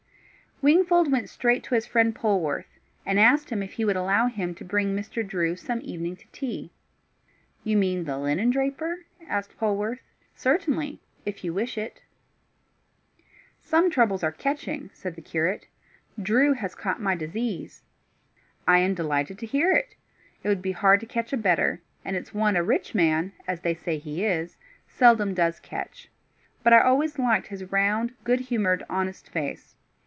Wingfold 0.63 1.11
went 1.11 1.27
straight 1.27 1.63
to 1.63 1.73
his 1.73 1.87
friend 1.87 2.13
Polwarth, 2.13 2.77
and 3.03 3.19
asked 3.19 3.49
him 3.49 3.63
if 3.63 3.73
he 3.73 3.83
would 3.83 3.95
allow 3.95 4.27
him 4.27 4.53
to 4.53 4.63
bring 4.63 4.95
Mr. 4.95 5.25
Drew 5.27 5.55
some 5.55 5.81
evening 5.81 6.15
to 6.17 6.27
tea. 6.31 6.71
"You 7.63 7.75
mean 7.75 8.03
the 8.03 8.19
linen 8.19 8.51
draper?" 8.51 9.07
asked 9.27 9.57
Polwarth. 9.57 10.01
"Certainly, 10.35 11.01
if 11.25 11.43
you 11.43 11.51
wish 11.51 11.79
it." 11.79 12.03
"Some 13.63 13.89
troubles 13.89 14.23
are 14.23 14.31
catching," 14.31 14.91
said 14.93 15.15
the 15.15 15.21
curate. 15.23 15.65
"Drew 16.21 16.53
has 16.53 16.75
caught 16.75 17.01
my 17.01 17.15
disease." 17.15 17.81
"I 18.67 18.77
am 18.77 18.93
delighted 18.93 19.39
to 19.39 19.47
hear 19.47 19.73
it. 19.73 19.95
It 20.43 20.47
would 20.47 20.61
be 20.61 20.73
hard 20.73 20.99
to 20.99 21.07
catch 21.07 21.33
a 21.33 21.37
better, 21.37 21.81
and 22.05 22.15
it's 22.15 22.35
one 22.35 22.55
a 22.55 22.61
rich 22.63 22.93
man, 22.93 23.31
as 23.47 23.61
they 23.61 23.73
say 23.73 23.97
he 23.97 24.23
is, 24.25 24.57
seldom 24.87 25.33
does 25.33 25.59
catch. 25.59 26.09
But 26.61 26.71
I 26.71 26.81
always 26.81 27.17
liked 27.17 27.47
his 27.47 27.71
round, 27.71 28.13
good 28.23 28.41
humoured, 28.41 28.83
honest 28.91 29.27
face. 29.27 29.75